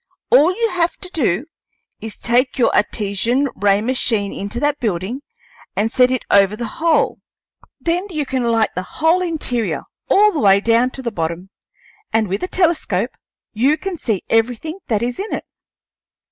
All 0.31 0.49
you 0.51 0.69
have 0.71 0.97
to 0.97 1.09
do 1.11 1.45
is 1.99 2.15
to 2.15 2.23
take 2.23 2.57
your 2.57 2.75
Artesian, 2.75 3.47
ray 3.55 3.81
machine 3.83 4.33
into 4.33 4.59
that 4.59 4.79
building 4.79 5.21
and 5.75 5.91
set 5.91 6.09
it 6.09 6.25
over 6.31 6.55
the 6.55 6.65
hole; 6.81 7.19
then 7.79 8.07
you 8.09 8.25
can 8.25 8.43
light 8.45 8.73
the 8.73 8.81
whole 8.81 9.21
interior, 9.21 9.83
all 10.09 10.31
the 10.31 10.39
way 10.39 10.59
down 10.59 10.89
to 10.89 11.03
the 11.03 11.11
bottom, 11.11 11.51
and 12.11 12.27
with 12.29 12.41
a 12.41 12.47
telescope 12.47 13.11
you 13.53 13.77
can 13.77 13.95
see 13.95 14.23
everything 14.27 14.79
that 14.87 15.03
is 15.03 15.19
in 15.19 15.31
it." 15.35 15.45